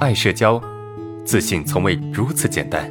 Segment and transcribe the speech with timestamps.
[0.00, 0.58] 爱社交，
[1.26, 2.90] 自信从未如此简单。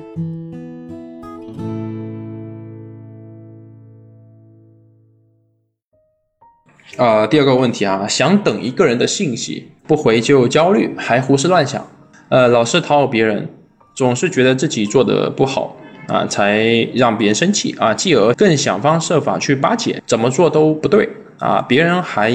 [6.98, 11.84] 啊，第二个问题啊，想等一个人的信息不回就焦虑，还胡思乱想，
[12.30, 13.50] 呃，老是讨好别人，
[13.96, 15.76] 总是觉得自己做的不好
[16.08, 16.64] 啊，才
[16.94, 22.32] 让别人生气啊，继而更想方设法去巴结，怎么做都不对啊，别人还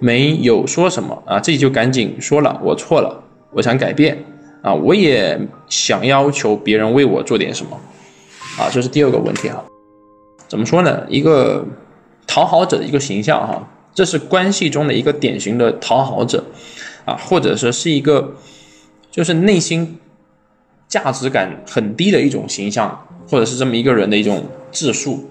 [0.00, 4.16] 没有说什么啊，自己就赶紧说了，我错了，我想改变
[4.62, 5.38] 啊，我也
[5.68, 7.80] 想要求别人为我做点什么
[8.58, 9.64] 啊，这是第二个问题哈，
[10.48, 11.06] 怎么说呢？
[11.08, 11.64] 一个
[12.26, 13.68] 讨好者的一个形象哈。
[13.94, 16.44] 这是关系中的一个典型的讨好者，
[17.04, 18.32] 啊，或者说是一个，
[19.10, 19.98] 就是内心
[20.86, 25.28] 价值感很低的一种形象，或者是这么一个人的一种自述，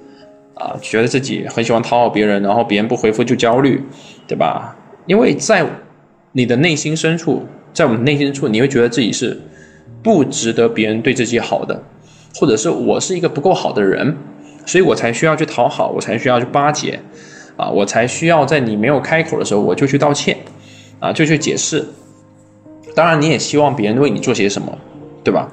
[0.55, 3.81] 啊，觉得自己很喜欢讨好别人，然后别人不回复就焦虑，
[4.27, 4.75] 对吧？
[5.05, 5.65] 因为在
[6.33, 7.45] 你的内心深处，
[7.77, 9.39] 在我们内心处，你会觉得自己是
[10.01, 11.79] 不值得别人对自己好的，
[12.39, 14.17] 或者是我是一个不够好的人，
[14.65, 16.99] 所以我才需要去讨好，我才需要去巴结。
[17.55, 20.35] 啊，我才需要在你没有开口的时候，我就去道歉，
[20.99, 21.85] 啊，就去解释。
[22.95, 24.75] 当然，你也希望别人为你做些什么，
[25.23, 25.47] 对吧？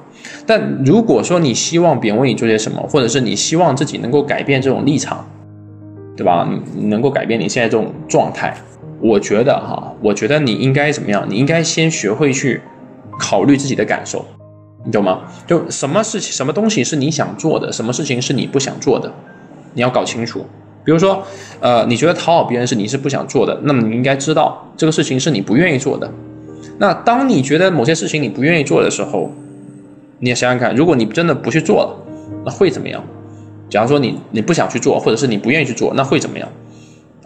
[0.47, 5.27] 但如果说你希望别人为你做些什么，或者是你希望自己能够改变这种立场，
[6.17, 6.49] 对吧？
[6.75, 8.55] 能够改变你现在这种状态，
[9.05, 11.23] 我觉得哈，我觉得你应该怎么样？
[11.29, 12.59] 你应该先学会去
[13.19, 14.25] 考虑自己的感受，
[14.83, 15.21] 你懂吗？
[15.45, 19.13] 就什么事情、什么东西是你想做的，什么事情是你不想做的，
[19.75, 20.43] 你要搞清楚。
[20.83, 21.23] 比如说，
[21.59, 26.11] 呃，你觉得讨好别人是你是不想做的，那么你应该知道这个事情是你不愿意做的。
[26.79, 29.31] 那当你觉得某些事情你不愿意做的时候，
[30.17, 31.95] 你也想想看，如果你真的不去做了，
[32.43, 33.03] 那会怎么样？
[33.69, 36.49] 假如说你你不想去做，或者是你不愿意去做，那会怎么样？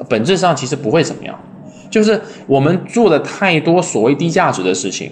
[0.07, 1.37] 本质上其实不会怎么样，
[1.89, 5.11] 就是我们做的太多所谓低价值的事情，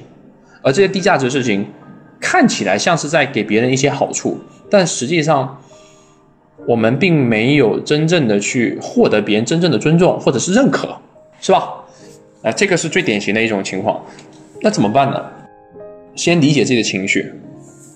[0.61, 1.65] 而这些低价值的事情
[2.19, 4.37] 看起来像是在给别人一些好处，
[4.69, 5.57] 但实际上。
[6.67, 10.89] 我们并没有真正的去获得别人真正的尊重或者是认可，
[11.39, 11.73] 是吧？
[12.41, 14.03] 啊，这个是最典型的一种情况。
[14.61, 15.23] 那怎么办呢？
[16.13, 17.31] 先理解自己的情绪，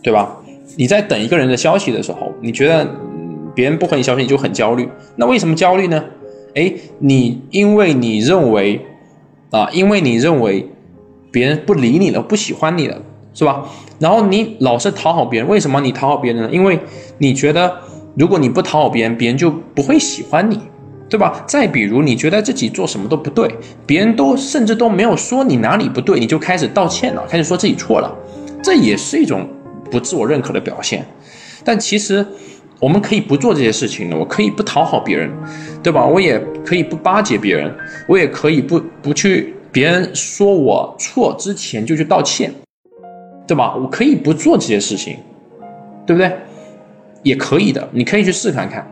[0.02, 0.38] 对吧？
[0.78, 2.88] 你在等一个人的消息的时候，你觉得
[3.54, 4.88] 别人不回你消息你就很焦虑。
[5.18, 6.02] 那为什么焦虑呢？
[6.56, 8.86] 哎，你因为你认为
[9.52, 10.70] 啊，因为你认为
[11.32, 13.02] 别人不理你了，不喜欢你了，
[13.34, 13.66] 是吧？
[14.00, 16.50] 然后你老是讨好别人，为什么你讨好别人呢？
[16.52, 16.80] 因为
[17.18, 17.78] 你觉得。
[18.14, 20.60] 如果你不讨好别人，别人就不会喜欢你，
[21.08, 21.46] 对吧？
[21.48, 23.50] 再比如，你觉得自己做什么都不对，
[23.86, 28.14] 别人都甚至都没有说你哪里不对，你就开始道歉了，开始说自己错了，
[28.62, 29.48] 这也是一种
[29.90, 31.06] 不自我认可的表现。
[31.64, 32.28] 但其实
[32.82, 35.30] 我们可以不做这些事情的，我可以不讨好别人，
[35.84, 36.04] 对吧？
[36.04, 37.72] 我也可以不巴结别人，
[38.08, 42.52] 我也可以不不去别人说我错之前就去道歉，
[43.48, 43.76] 对吧？
[43.76, 45.18] 我可以不做这些事情，
[46.08, 46.36] 对不对？
[47.22, 48.86] 也可以的，你可以去试看看。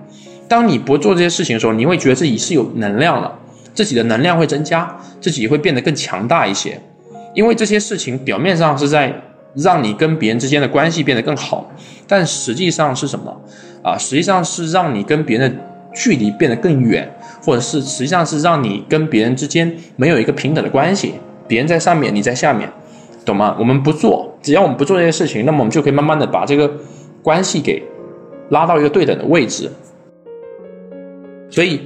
[0.48, 3.40] 当你不做这些事情的时候，你会觉得自己是有能量了，
[3.74, 6.80] 自己的能量会增加，自己会变得更强大一些。
[7.34, 9.14] 因为这些事情表面上是在
[9.56, 11.72] 让你跟别人之间的关系变得更好，
[12.08, 13.36] 但实际上是什么
[13.84, 13.98] 啊？
[13.98, 15.58] 实际上是让你跟别人的
[15.94, 17.10] 距离变得更远，
[17.44, 21.14] 或者是实际上是让你跟别人之间没有一个平等的关系，
[21.48, 22.70] 别人在上面，你在下面，
[23.26, 23.56] 懂吗？
[23.60, 26.72] 我们不做，只要我们不做这些事情，那么我们就可以慢慢的把这个
[27.22, 27.84] 关系给。
[28.50, 29.70] 拉到一个对等的位置，
[31.52, 31.82] 所以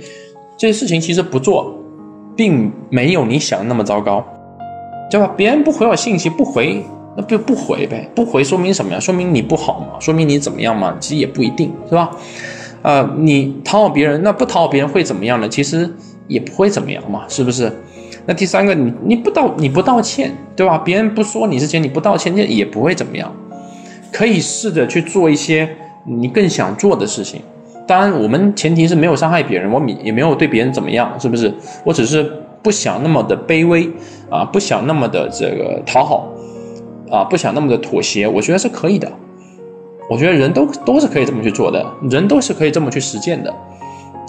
[0.58, 1.78] 这些事情其实不做，
[2.38, 4.26] 并没有你想的那么糟糕，
[5.12, 5.30] 对吧？
[5.36, 6.82] 别人不回我信息，不回
[7.16, 9.00] 那就不回呗，不回说明什么呀？
[9.00, 10.00] 说明你不好嘛？
[10.00, 10.96] 说明你怎么样嘛？
[11.00, 12.12] 其实也不一定是吧？
[12.82, 15.48] 呃，你讨好别人，那不讨好别人会怎么样呢？
[15.48, 15.90] 其实
[16.28, 17.72] 也不会怎么样嘛，是不是？
[18.26, 20.78] 那第三个，你你不道你不道歉，对吧？
[20.78, 23.32] 别人不说你之前你不道歉，那也不会怎么样，
[24.12, 25.70] 可以试着去做一些。
[26.06, 27.42] 你更想做的事情，
[27.88, 31.50] 当然，我们前提是没有伤害别人，我也也没有对别人怎么样，是不是？
[31.86, 32.30] 我只是
[32.62, 33.90] 不想那么的卑微
[34.30, 36.30] 啊，不想那么的这个讨好
[37.12, 39.12] 啊，不想那么的妥协，我觉得是可以的。
[40.10, 43.54] 我觉得人都都是可以这么去做的，人都是可以这么去实践的，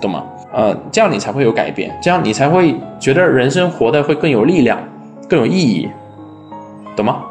[0.00, 0.25] 懂吗？
[0.52, 4.78] 呃，这样你才会有改变，这样你才会觉得人生活的会更有力量，
[5.28, 5.88] 更有意义，
[6.94, 7.25] 懂吗？